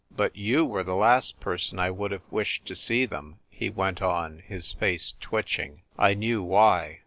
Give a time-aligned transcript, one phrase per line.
[0.11, 4.01] "But yoti were the last person I would have v/ished to see them," he went
[4.01, 5.83] on, his face twitching.
[5.95, 6.99] I knew why.